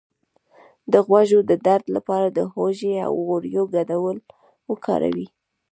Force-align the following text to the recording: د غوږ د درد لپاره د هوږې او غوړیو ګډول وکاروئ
د 0.91 0.93
غوږ 1.05 1.29
د 1.49 1.51
درد 1.67 1.85
لپاره 1.95 2.27
د 2.29 2.39
هوږې 2.51 2.93
او 3.07 3.11
غوړیو 3.25 3.63
ګډول 3.75 4.17
وکاروئ 4.71 5.27